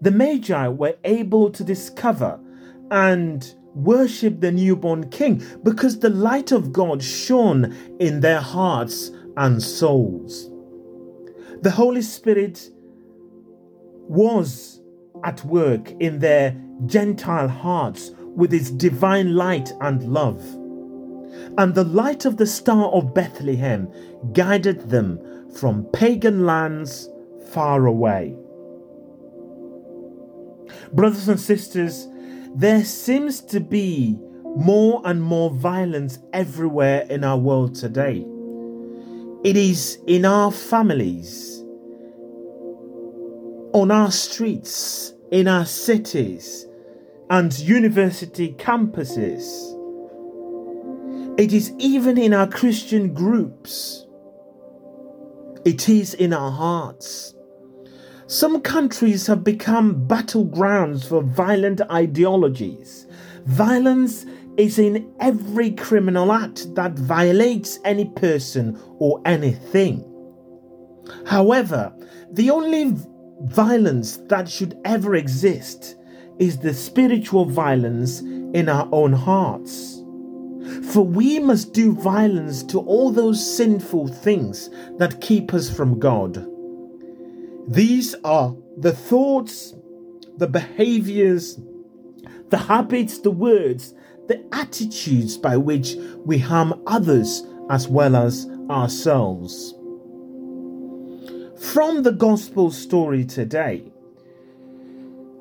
The 0.00 0.10
Magi 0.10 0.68
were 0.68 0.96
able 1.04 1.50
to 1.50 1.64
discover 1.64 2.38
and 2.90 3.54
worship 3.74 4.40
the 4.40 4.52
newborn 4.52 5.10
king 5.10 5.42
because 5.62 5.98
the 5.98 6.10
light 6.10 6.52
of 6.52 6.72
God 6.72 7.02
shone 7.02 7.76
in 8.00 8.20
their 8.20 8.40
hearts 8.40 9.10
and 9.36 9.62
souls. 9.62 10.50
The 11.62 11.70
Holy 11.70 12.02
Spirit 12.02 12.70
was 14.08 14.80
at 15.24 15.44
work 15.44 15.90
in 16.00 16.18
their 16.18 16.56
Gentile 16.86 17.48
hearts 17.48 18.12
with 18.18 18.52
its 18.52 18.70
divine 18.70 19.34
light 19.34 19.72
and 19.80 20.02
love. 20.04 20.42
And 21.58 21.74
the 21.74 21.84
light 21.84 22.24
of 22.24 22.36
the 22.36 22.46
star 22.46 22.88
of 22.88 23.14
Bethlehem 23.14 23.88
guided 24.32 24.90
them 24.90 25.18
from 25.54 25.84
pagan 25.92 26.44
lands 26.44 27.08
far 27.50 27.86
away. 27.86 28.36
Brothers 30.92 31.28
and 31.28 31.40
sisters, 31.40 32.08
there 32.54 32.84
seems 32.84 33.40
to 33.42 33.60
be 33.60 34.18
more 34.56 35.02
and 35.04 35.22
more 35.22 35.50
violence 35.50 36.18
everywhere 36.32 37.06
in 37.10 37.24
our 37.24 37.38
world 37.38 37.74
today. 37.74 38.24
It 39.44 39.56
is 39.56 39.98
in 40.06 40.24
our 40.24 40.50
families, 40.50 41.55
on 43.72 43.90
our 43.90 44.10
streets, 44.10 45.14
in 45.30 45.48
our 45.48 45.66
cities, 45.66 46.66
and 47.30 47.58
university 47.58 48.54
campuses. 48.54 49.72
It 51.38 51.52
is 51.52 51.72
even 51.78 52.16
in 52.16 52.32
our 52.32 52.46
Christian 52.46 53.12
groups. 53.12 54.06
It 55.64 55.88
is 55.88 56.14
in 56.14 56.32
our 56.32 56.50
hearts. 56.50 57.34
Some 58.28 58.60
countries 58.60 59.26
have 59.26 59.44
become 59.44 60.06
battlegrounds 60.08 61.08
for 61.08 61.22
violent 61.22 61.80
ideologies. 61.90 63.06
Violence 63.44 64.24
is 64.56 64.78
in 64.78 65.12
every 65.20 65.72
criminal 65.72 66.32
act 66.32 66.74
that 66.74 66.92
violates 66.92 67.78
any 67.84 68.06
person 68.06 68.80
or 68.98 69.20
anything. 69.24 70.04
However, 71.26 71.92
the 72.32 72.50
only 72.50 72.96
violence 73.42 74.18
that 74.28 74.48
should 74.48 74.78
ever 74.84 75.14
exist 75.14 75.96
is 76.38 76.58
the 76.58 76.74
spiritual 76.74 77.44
violence 77.44 78.20
in 78.20 78.68
our 78.68 78.88
own 78.92 79.12
hearts. 79.12 80.02
For 80.92 81.02
we 81.02 81.38
must 81.38 81.72
do 81.72 81.92
violence 81.94 82.62
to 82.64 82.80
all 82.80 83.10
those 83.10 83.56
sinful 83.56 84.08
things 84.08 84.70
that 84.98 85.20
keep 85.20 85.54
us 85.54 85.74
from 85.74 85.98
God. 85.98 86.46
These 87.68 88.14
are 88.24 88.54
the 88.76 88.92
thoughts, 88.92 89.74
the 90.36 90.48
behaviors, 90.48 91.58
the 92.50 92.58
habits, 92.58 93.18
the 93.18 93.30
words 93.30 93.94
the 94.28 94.44
attitudes 94.52 95.36
by 95.36 95.56
which 95.56 95.94
we 96.24 96.38
harm 96.38 96.82
others 96.86 97.44
as 97.70 97.88
well 97.88 98.16
as 98.16 98.46
ourselves. 98.70 99.74
From 101.60 102.02
the 102.02 102.12
gospel 102.12 102.70
story 102.70 103.24
today, 103.24 103.90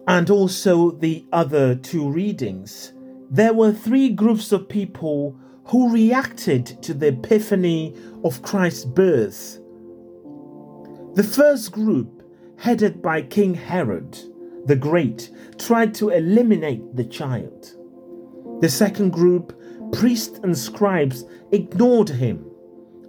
and 0.07 0.29
also 0.29 0.91
the 0.91 1.25
other 1.33 1.75
two 1.75 2.09
readings, 2.09 2.93
there 3.29 3.53
were 3.53 3.73
three 3.73 4.09
groups 4.09 4.51
of 4.51 4.69
people 4.69 5.37
who 5.65 5.91
reacted 5.91 6.81
to 6.83 6.93
the 6.93 7.07
epiphany 7.07 7.95
of 8.23 8.41
Christ's 8.41 8.85
birth. 8.85 9.59
The 11.15 11.23
first 11.23 11.71
group, 11.71 12.23
headed 12.59 13.01
by 13.01 13.21
King 13.21 13.53
Herod 13.53 14.17
the 14.65 14.75
Great, 14.75 15.29
tried 15.57 15.93
to 15.95 16.09
eliminate 16.09 16.95
the 16.95 17.05
child. 17.05 17.75
The 18.61 18.69
second 18.69 19.11
group, 19.11 19.53
priests 19.91 20.39
and 20.43 20.57
scribes, 20.57 21.23
ignored 21.51 22.09
him. 22.09 22.49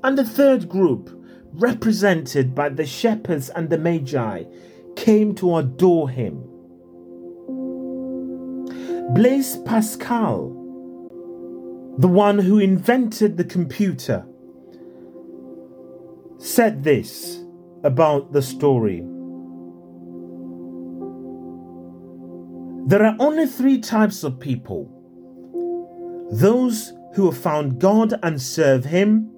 And 0.05 0.19
the 0.19 0.25
third 0.25 0.69
group, 0.69 1.11
represented 1.57 2.55
by 2.55 2.69
the 2.69 2.87
shepherds 2.87 3.49
and 3.51 3.71
the 3.71 3.79
magi, 3.79 4.45
came 4.95 5.35
to 5.35 5.57
adore 5.57 6.09
him. 6.09 6.43
Blaise 9.15 9.57
Pascal, 9.59 10.49
the 11.99 12.09
one 12.09 12.39
who 12.39 12.59
invented 12.59 13.37
the 13.37 13.45
computer, 13.45 14.27
said 16.39 16.85
this 16.85 17.43
about 17.85 18.33
the 18.33 18.43
story. 18.43 19.05
There 22.89 23.05
are 23.05 23.17
only 23.19 23.47
three 23.47 23.81
types 23.81 24.23
of 24.23 24.39
people 24.39 24.93
those 26.31 26.93
who 27.15 27.31
have 27.31 27.39
found 27.39 27.81
God 27.81 28.15
and 28.23 28.41
serve 28.41 28.85
Him, 28.85 29.31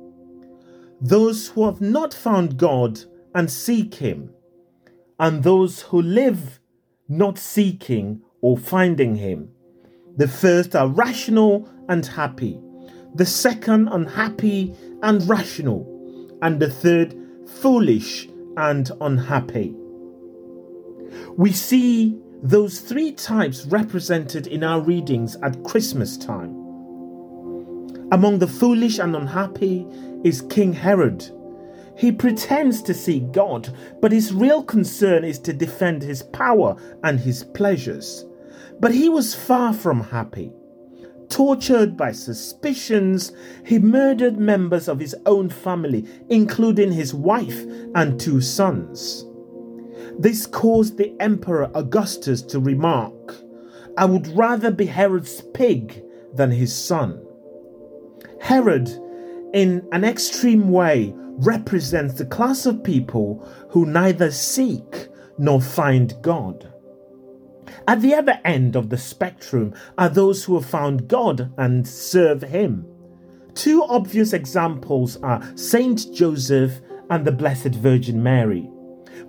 those 1.00 1.48
who 1.48 1.64
have 1.64 1.80
not 1.80 2.12
found 2.12 2.56
God 2.56 3.00
and 3.34 3.50
seek 3.50 3.94
Him, 3.94 4.30
and 5.18 5.42
those 5.42 5.82
who 5.82 6.02
live 6.02 6.60
not 7.08 7.38
seeking 7.38 8.22
or 8.40 8.56
finding 8.56 9.16
Him. 9.16 9.50
The 10.16 10.28
first 10.28 10.74
are 10.74 10.88
rational 10.88 11.68
and 11.88 12.04
happy, 12.04 12.60
the 13.14 13.26
second 13.26 13.88
unhappy 13.88 14.74
and 15.02 15.26
rational, 15.28 16.38
and 16.42 16.60
the 16.60 16.70
third 16.70 17.14
foolish 17.46 18.28
and 18.56 18.90
unhappy. 19.00 19.74
We 21.36 21.52
see 21.52 22.18
those 22.42 22.80
three 22.80 23.12
types 23.12 23.64
represented 23.66 24.46
in 24.46 24.62
our 24.62 24.80
readings 24.80 25.36
at 25.42 25.62
Christmas 25.64 26.16
time. 26.16 26.57
Among 28.10 28.38
the 28.38 28.46
foolish 28.46 28.98
and 28.98 29.14
unhappy 29.14 29.86
is 30.24 30.42
King 30.42 30.72
Herod. 30.72 31.28
He 31.96 32.12
pretends 32.12 32.80
to 32.82 32.94
seek 32.94 33.32
God, 33.32 33.68
but 34.00 34.12
his 34.12 34.32
real 34.32 34.62
concern 34.62 35.24
is 35.24 35.38
to 35.40 35.52
defend 35.52 36.02
his 36.02 36.22
power 36.22 36.76
and 37.02 37.18
his 37.20 37.44
pleasures. 37.44 38.24
But 38.80 38.94
he 38.94 39.08
was 39.08 39.34
far 39.34 39.72
from 39.72 40.00
happy. 40.00 40.52
Tortured 41.28 41.96
by 41.96 42.12
suspicions, 42.12 43.32
he 43.66 43.78
murdered 43.78 44.38
members 44.38 44.88
of 44.88 45.00
his 45.00 45.14
own 45.26 45.50
family, 45.50 46.06
including 46.30 46.92
his 46.92 47.12
wife 47.12 47.64
and 47.94 48.18
two 48.18 48.40
sons. 48.40 49.26
This 50.18 50.46
caused 50.46 50.96
the 50.96 51.14
Emperor 51.20 51.70
Augustus 51.74 52.40
to 52.42 52.58
remark, 52.58 53.34
I 53.98 54.04
would 54.04 54.28
rather 54.28 54.70
be 54.70 54.86
Herod's 54.86 55.42
pig 55.52 56.02
than 56.32 56.52
his 56.52 56.74
son. 56.74 57.20
Herod, 58.48 58.88
in 59.52 59.86
an 59.92 60.04
extreme 60.04 60.70
way, 60.70 61.12
represents 61.14 62.14
the 62.14 62.24
class 62.24 62.64
of 62.64 62.82
people 62.82 63.46
who 63.68 63.84
neither 63.84 64.30
seek 64.30 65.08
nor 65.36 65.60
find 65.60 66.14
God. 66.22 66.72
At 67.86 68.00
the 68.00 68.14
other 68.14 68.40
end 68.46 68.74
of 68.74 68.88
the 68.88 68.96
spectrum 68.96 69.74
are 69.98 70.08
those 70.08 70.44
who 70.44 70.54
have 70.54 70.64
found 70.64 71.08
God 71.08 71.52
and 71.58 71.86
serve 71.86 72.40
Him. 72.40 72.86
Two 73.52 73.84
obvious 73.84 74.32
examples 74.32 75.18
are 75.18 75.46
Saint 75.54 76.10
Joseph 76.14 76.80
and 77.10 77.26
the 77.26 77.32
Blessed 77.32 77.74
Virgin 77.74 78.22
Mary. 78.22 78.66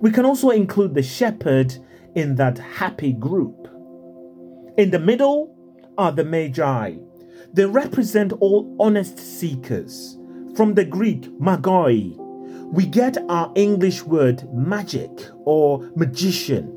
We 0.00 0.12
can 0.12 0.24
also 0.24 0.48
include 0.48 0.94
the 0.94 1.02
shepherd 1.02 1.76
in 2.14 2.36
that 2.36 2.56
happy 2.56 3.12
group. 3.12 3.68
In 4.78 4.90
the 4.90 4.98
middle 4.98 5.54
are 5.98 6.10
the 6.10 6.24
Magi. 6.24 6.94
They 7.52 7.66
represent 7.66 8.32
all 8.34 8.76
honest 8.78 9.18
seekers. 9.18 10.16
From 10.54 10.74
the 10.74 10.84
Greek 10.84 11.22
magoi, 11.38 12.16
we 12.72 12.86
get 12.86 13.18
our 13.28 13.52
English 13.56 14.04
word 14.04 14.48
magic 14.54 15.10
or 15.44 15.90
magician. 15.96 16.76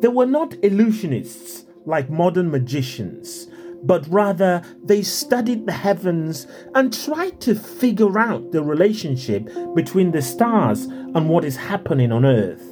They 0.00 0.08
were 0.08 0.26
not 0.26 0.50
illusionists 0.62 1.66
like 1.84 2.08
modern 2.08 2.50
magicians, 2.50 3.48
but 3.82 4.06
rather 4.08 4.62
they 4.82 5.02
studied 5.02 5.66
the 5.66 5.72
heavens 5.72 6.46
and 6.74 6.92
tried 6.92 7.40
to 7.42 7.54
figure 7.54 8.18
out 8.18 8.52
the 8.52 8.62
relationship 8.62 9.48
between 9.74 10.10
the 10.10 10.22
stars 10.22 10.84
and 10.84 11.28
what 11.28 11.44
is 11.44 11.56
happening 11.56 12.12
on 12.12 12.24
earth. 12.24 12.64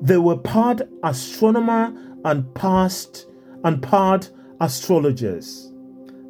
They 0.00 0.18
were 0.18 0.38
part 0.38 0.80
astronomer 1.04 1.94
and 2.24 2.54
past 2.54 3.26
and 3.64 3.82
part 3.82 4.30
astrologers. 4.60 5.72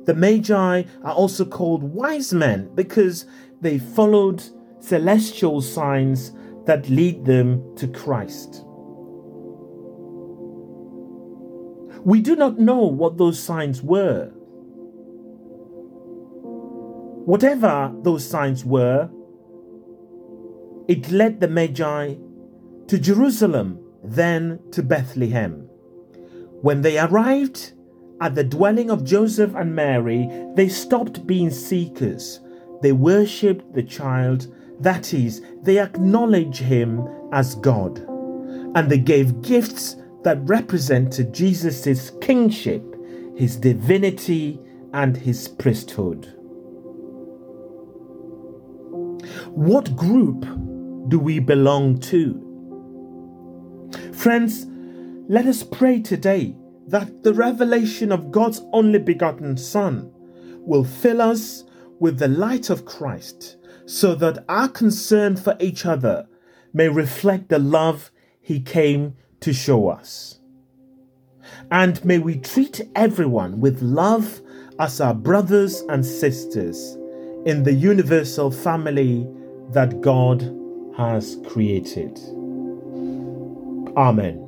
The 0.06 0.14
Magi 0.14 0.84
are 1.02 1.12
also 1.12 1.44
called 1.44 1.82
wise 1.82 2.32
men 2.32 2.70
because 2.74 3.26
they 3.60 3.78
followed 3.78 4.42
celestial 4.80 5.60
signs 5.60 6.32
that 6.66 6.88
lead 6.88 7.24
them 7.24 7.74
to 7.76 7.88
Christ. 7.88 8.64
We 12.04 12.20
do 12.20 12.36
not 12.36 12.60
know 12.60 12.86
what 12.86 13.18
those 13.18 13.42
signs 13.42 13.82
were. 13.82 14.30
Whatever 17.26 17.92
those 18.02 18.24
signs 18.24 18.64
were, 18.64 19.10
it 20.86 21.10
led 21.10 21.40
the 21.40 21.48
Magi 21.48 22.14
to 22.86 22.98
Jerusalem, 22.98 23.80
then 24.04 24.60
to 24.70 24.84
Bethlehem. 24.84 25.68
When 26.62 26.82
they 26.82 26.96
arrived 26.96 27.72
at 28.20 28.34
the 28.34 28.44
dwelling 28.44 28.90
of 28.90 29.04
Joseph 29.04 29.54
and 29.54 29.74
Mary, 29.74 30.28
they 30.54 30.68
stopped 30.68 31.26
being 31.26 31.50
seekers. 31.50 32.40
They 32.82 32.92
worshipped 32.92 33.74
the 33.74 33.82
child, 33.82 34.46
that 34.80 35.12
is, 35.12 35.42
they 35.62 35.78
acknowledged 35.78 36.60
him 36.60 37.06
as 37.32 37.54
God. 37.56 37.98
And 38.74 38.90
they 38.90 38.98
gave 38.98 39.42
gifts 39.42 39.96
that 40.22 40.38
represented 40.42 41.34
Jesus' 41.34 42.10
kingship, 42.20 42.82
his 43.36 43.56
divinity, 43.56 44.60
and 44.92 45.16
his 45.16 45.48
priesthood. 45.48 46.32
What 49.50 49.94
group 49.94 50.46
do 51.08 51.18
we 51.18 51.38
belong 51.38 51.98
to? 52.00 52.42
Friends, 54.12 54.66
let 55.28 55.46
us 55.46 55.62
pray 55.62 56.00
today 56.00 56.56
that 56.86 57.22
the 57.22 57.34
revelation 57.34 58.12
of 58.12 58.30
God's 58.30 58.62
only 58.72 58.98
begotten 58.98 59.56
Son 59.56 60.10
will 60.60 60.84
fill 60.84 61.20
us 61.20 61.64
with 61.98 62.18
the 62.18 62.28
light 62.28 62.70
of 62.70 62.84
Christ 62.84 63.56
so 63.86 64.14
that 64.16 64.44
our 64.48 64.68
concern 64.68 65.36
for 65.36 65.56
each 65.60 65.86
other 65.86 66.28
may 66.72 66.88
reflect 66.88 67.48
the 67.48 67.58
love 67.58 68.10
he 68.40 68.60
came 68.60 69.14
to 69.40 69.52
show 69.52 69.88
us. 69.88 70.40
And 71.70 72.04
may 72.04 72.18
we 72.18 72.38
treat 72.38 72.80
everyone 72.94 73.60
with 73.60 73.80
love 73.80 74.40
as 74.78 75.00
our 75.00 75.14
brothers 75.14 75.80
and 75.88 76.04
sisters 76.04 76.96
in 77.46 77.62
the 77.62 77.72
universal 77.72 78.50
family 78.50 79.26
that 79.70 80.00
God 80.00 80.42
has 80.96 81.38
created. 81.46 82.18
Amen. 83.96 84.45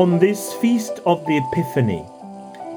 On 0.00 0.18
this 0.18 0.54
feast 0.54 0.98
of 1.04 1.26
the 1.26 1.36
Epiphany, 1.36 1.98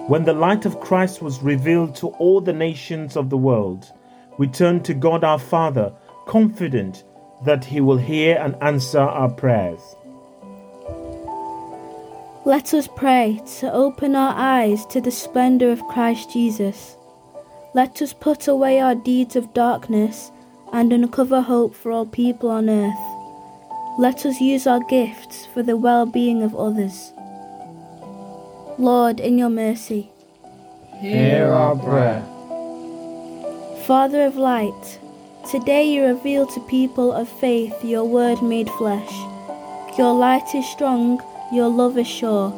when 0.07 0.25
the 0.25 0.33
light 0.33 0.65
of 0.65 0.81
Christ 0.81 1.21
was 1.21 1.41
revealed 1.41 1.95
to 1.95 2.09
all 2.19 2.41
the 2.41 2.51
nations 2.51 3.15
of 3.15 3.29
the 3.29 3.37
world, 3.37 3.89
we 4.37 4.45
turn 4.45 4.83
to 4.83 4.93
God 4.93 5.23
our 5.23 5.39
Father, 5.39 5.93
confident 6.25 7.05
that 7.45 7.63
He 7.63 7.79
will 7.79 7.95
hear 7.95 8.35
and 8.41 8.57
answer 8.61 8.99
our 8.99 9.29
prayers. 9.29 9.79
Let 12.43 12.73
us 12.73 12.89
pray 12.93 13.41
to 13.59 13.71
open 13.71 14.17
our 14.17 14.33
eyes 14.35 14.85
to 14.87 14.99
the 14.99 15.09
splendour 15.09 15.71
of 15.71 15.87
Christ 15.87 16.33
Jesus. 16.33 16.97
Let 17.73 18.01
us 18.01 18.11
put 18.11 18.49
away 18.49 18.81
our 18.81 18.95
deeds 18.95 19.37
of 19.37 19.53
darkness 19.53 20.29
and 20.73 20.91
uncover 20.91 21.39
hope 21.39 21.73
for 21.73 21.93
all 21.93 22.05
people 22.05 22.49
on 22.49 22.69
earth. 22.69 23.12
Let 23.97 24.25
us 24.25 24.41
use 24.41 24.65
our 24.65 24.79
gifts 24.79 25.45
for 25.53 25.61
the 25.61 25.77
well 25.77 26.07
being 26.07 26.41
of 26.41 26.55
others. 26.55 27.13
Lord, 28.79 29.19
in 29.19 29.37
your 29.37 29.49
mercy. 29.49 30.09
Hear 30.99 31.51
our 31.51 31.75
prayer. 31.75 32.23
Father 33.85 34.23
of 34.25 34.35
light, 34.35 34.99
today 35.51 35.83
you 35.83 36.05
reveal 36.05 36.47
to 36.47 36.59
people 36.61 37.11
of 37.11 37.29
faith 37.29 37.85
your 37.85 38.03
word 38.03 38.41
made 38.41 38.69
flesh. 38.71 39.13
Your 39.95 40.15
light 40.15 40.55
is 40.55 40.67
strong, 40.67 41.21
your 41.51 41.67
love 41.67 41.95
is 41.99 42.07
sure. 42.07 42.49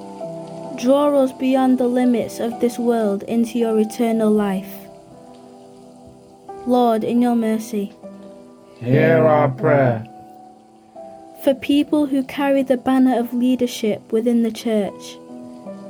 Draw 0.81 1.21
us 1.21 1.33
beyond 1.33 1.79
the 1.79 1.87
limits 1.87 2.39
of 2.39 2.61
this 2.61 2.79
world 2.79 3.23
into 3.23 3.59
your 3.59 3.77
eternal 3.77 4.31
life. 4.31 4.73
Lord, 6.65 7.03
in 7.03 7.21
your 7.21 7.35
mercy. 7.35 7.91
Hear 8.79 9.25
our 9.25 9.49
prayer. 9.49 10.07
For 11.45 11.53
people 11.53 12.07
who 12.07 12.23
carry 12.23 12.63
the 12.63 12.75
banner 12.75 13.19
of 13.19 13.31
leadership 13.31 14.11
within 14.11 14.41
the 14.41 14.51
church, 14.51 15.15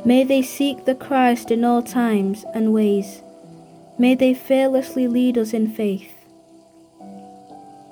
may 0.03 0.25
they 0.25 0.41
seek 0.41 0.83
the 0.83 0.95
Christ 0.95 1.49
in 1.49 1.63
all 1.63 1.81
times 1.81 2.43
and 2.53 2.73
ways. 2.73 3.21
May 3.97 4.15
they 4.15 4.33
fearlessly 4.33 5.07
lead 5.07 5.37
us 5.37 5.53
in 5.53 5.71
faith. 5.71 6.11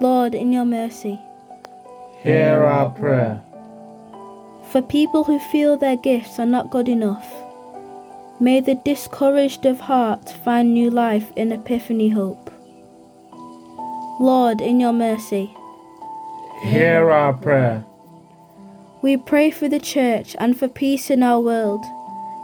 Lord, 0.02 0.36
in 0.36 0.52
your 0.52 0.66
mercy. 0.66 1.18
Hear 2.22 2.66
our 2.66 2.90
prayer. 2.90 3.42
For 4.72 4.82
people 4.82 5.24
who 5.24 5.40
feel 5.40 5.78
their 5.78 5.96
gifts 5.96 6.40
are 6.40 6.46
not 6.46 6.70
good 6.70 6.90
enough, 6.90 7.26
may 8.42 8.60
the 8.60 8.76
discouraged 8.76 9.66
of 9.66 9.80
heart 9.80 10.30
find 10.44 10.74
new 10.74 10.90
life 10.90 11.32
in 11.38 11.54
Epiphany 11.54 12.10
Hope. 12.10 12.52
Lord, 14.20 14.60
in 14.60 14.82
your 14.82 14.92
mercy. 14.92 15.56
Hear 16.64 17.12
our 17.12 17.34
prayer. 17.34 17.84
We 19.02 19.18
pray 19.18 19.52
for 19.52 19.68
the 19.68 19.82
Church 19.82 20.34
and 20.40 20.58
for 20.58 20.70
peace 20.70 21.10
in 21.10 21.22
our 21.22 21.42
world. 21.42 21.84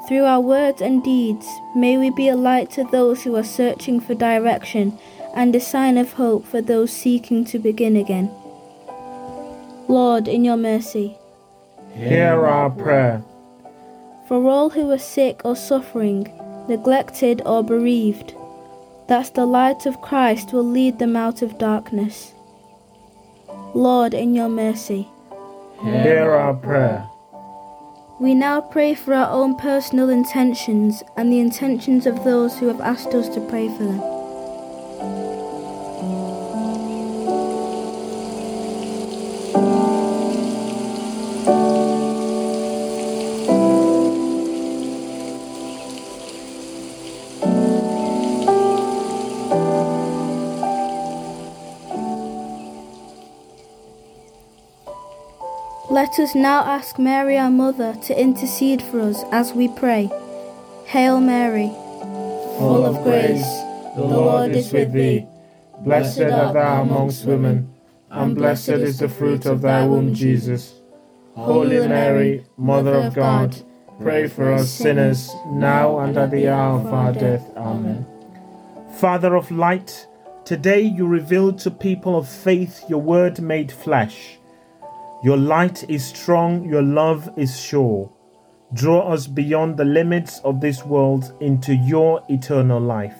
Through 0.08 0.26
our 0.26 0.42
words 0.42 0.82
and 0.82 1.02
deeds, 1.02 1.48
may 1.74 1.98
we 1.98 2.10
be 2.10 2.28
a 2.28 2.36
light 2.36 2.70
to 2.72 2.84
those 2.84 3.24
who 3.24 3.38
are 3.38 3.46
searching 3.46 4.02
for 4.02 4.14
direction 4.16 5.00
and 5.34 5.56
a 5.56 5.60
sign 5.62 5.98
of 5.98 6.14
hope 6.14 6.46
for 6.46 6.62
those 6.62 6.92
seeking 6.92 7.46
to 7.46 7.60
begin 7.60 7.96
again. 7.96 8.30
Lord, 9.88 10.28
in 10.28 10.44
your 10.44 10.58
mercy. 10.58 11.18
Hear 11.94 12.46
our 12.46 12.70
prayer. 12.70 13.24
For 14.28 14.46
all 14.50 14.70
who 14.70 14.92
are 14.92 15.00
sick 15.00 15.42
or 15.46 15.56
suffering, 15.56 16.28
neglected 16.68 17.42
or 17.46 17.64
bereaved, 17.64 18.36
that 19.08 19.34
the 19.34 19.46
light 19.46 19.86
of 19.86 20.02
Christ 20.02 20.52
will 20.52 20.70
lead 20.70 21.00
them 21.00 21.16
out 21.16 21.42
of 21.42 21.58
darkness. 21.58 22.34
Lord, 23.74 24.14
in 24.14 24.34
your 24.34 24.50
mercy. 24.50 25.08
Hear 25.82 26.32
our 26.32 26.54
prayer. 26.54 27.08
We 28.20 28.34
now 28.34 28.60
pray 28.60 28.96
for 28.96 29.14
our 29.14 29.32
own 29.32 29.56
personal 29.56 30.10
intentions 30.10 31.04
and 31.16 31.32
the 31.32 31.40
intentions 31.40 32.06
of 32.06 32.24
those 32.26 32.58
who 32.58 32.68
have 32.68 32.82
asked 32.82 33.14
us 33.14 33.30
to 33.30 33.42
pray 33.42 33.70
for 33.70 33.84
them. 33.84 34.19
Let 56.10 56.22
us 56.22 56.34
now 56.34 56.62
ask 56.62 56.98
Mary, 56.98 57.38
our 57.38 57.52
Mother, 57.52 57.94
to 58.06 58.20
intercede 58.20 58.82
for 58.82 59.00
us 59.00 59.24
as 59.32 59.54
we 59.54 59.68
pray. 59.68 60.10
Hail 60.88 61.22
Mary, 61.22 61.68
Full 62.58 62.84
of 62.84 63.04
grace, 63.04 63.46
the 63.96 64.06
Lord 64.06 64.56
is 64.56 64.74
with 64.74 64.92
thee. 64.92 65.28
Blessed 65.82 66.22
art 66.22 66.56
thou 66.56 66.82
amongst 66.82 67.26
women, 67.26 67.72
and 68.10 68.36
blessed 68.36 68.70
is 68.70 68.98
the 68.98 69.08
fruit 69.08 69.46
of 69.46 69.62
thy 69.62 69.86
womb, 69.86 70.16
Jesus. 70.16 70.74
Holy 71.36 71.88
Mary, 71.88 72.44
Mother 72.58 72.96
of 72.96 73.14
God, 73.14 73.56
pray 74.02 74.28
for 74.28 74.52
us 74.52 74.68
sinners, 74.68 75.30
now 75.46 76.00
and 76.00 76.18
at 76.18 76.32
the 76.32 76.48
hour 76.48 76.80
of 76.80 76.92
our 76.92 77.14
death. 77.14 77.48
Amen. 77.56 78.04
Father 78.98 79.36
of 79.36 79.52
light, 79.52 80.08
today 80.44 80.82
you 80.82 81.06
revealed 81.06 81.60
to 81.60 81.70
people 81.70 82.18
of 82.18 82.28
faith 82.28 82.84
your 82.90 83.00
word 83.00 83.40
made 83.42 83.72
flesh. 83.72 84.39
Your 85.24 85.38
light 85.38 85.90
is 85.90 86.06
strong, 86.06 86.64
your 86.64 86.82
love 86.82 87.30
is 87.38 87.60
sure. 87.60 88.12
Draw 88.74 89.12
us 89.12 89.28
beyond 89.28 89.78
the 89.78 89.86
limits 89.86 90.40
of 90.46 90.62
this 90.62 90.86
world 90.86 91.34
into 91.42 91.76
your 91.76 92.24
eternal 92.30 92.80
life. 92.80 93.18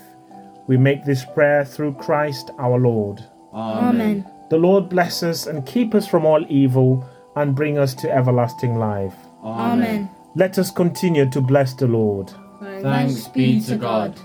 We 0.68 0.78
make 0.78 1.04
this 1.04 1.26
prayer 1.26 1.66
through 1.66 1.96
Christ 1.96 2.52
our 2.60 2.80
Lord. 2.80 3.24
Amen. 3.54 4.26
The 4.50 4.58
Lord 4.58 4.88
bless 4.88 5.24
us 5.24 5.48
and 5.48 5.66
keep 5.66 5.94
us 5.96 6.08
from 6.08 6.26
all 6.26 6.46
evil 6.48 7.08
and 7.36 7.56
bring 7.56 7.78
us 7.78 7.94
to 7.96 8.12
everlasting 8.12 8.78
life. 8.78 9.16
Amen. 9.44 10.10
Let 10.36 10.58
us 10.58 10.72
continue 10.72 11.30
to 11.32 11.42
bless 11.42 11.74
the 11.74 11.88
Lord. 11.88 12.32
Thanks 12.62 13.28
be 13.28 13.60
to 13.62 13.76
God. 13.76 14.20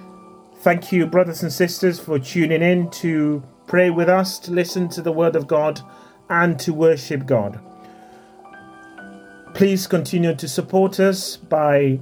Thank 0.58 0.92
you, 0.92 1.06
brothers 1.06 1.42
and 1.42 1.52
sisters, 1.52 1.98
for 1.98 2.18
tuning 2.18 2.62
in 2.62 2.90
to 2.90 3.42
pray 3.66 3.90
with 3.90 4.08
us, 4.08 4.38
to 4.40 4.50
listen 4.50 4.88
to 4.90 5.02
the 5.02 5.12
Word 5.12 5.36
of 5.36 5.46
God, 5.46 5.80
and 6.34 6.58
to 6.58 6.74
worship 6.74 7.26
God. 7.26 7.60
Please 9.54 9.86
continue 9.86 10.34
to 10.34 10.48
support 10.48 10.98
us 10.98 11.36
by 11.36 12.00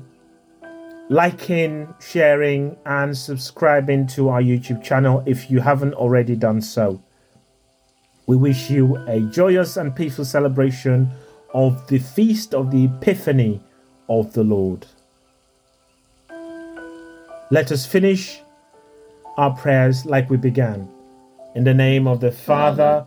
liking, 1.10 1.92
sharing, 2.00 2.74
and 2.86 3.16
subscribing 3.16 4.06
to 4.06 4.30
our 4.30 4.40
YouTube 4.40 4.82
channel 4.82 5.22
if 5.26 5.50
you 5.50 5.60
haven't 5.60 5.92
already 5.92 6.34
done 6.34 6.62
so. 6.62 7.02
We 8.26 8.36
wish 8.36 8.70
you 8.70 8.96
a 9.06 9.20
joyous 9.20 9.76
and 9.76 9.94
peaceful 9.94 10.24
celebration 10.24 11.10
of 11.52 11.86
the 11.88 11.98
feast 11.98 12.54
of 12.54 12.70
the 12.70 12.86
Epiphany 12.86 13.60
of 14.08 14.32
the 14.32 14.44
Lord. 14.44 14.86
Let 17.50 17.70
us 17.70 17.84
finish 17.84 18.40
our 19.36 19.54
prayers 19.54 20.06
like 20.06 20.30
we 20.30 20.38
began. 20.38 20.88
In 21.54 21.64
the 21.64 21.74
name 21.74 22.06
of 22.06 22.20
the 22.20 22.32
Father, 22.32 23.06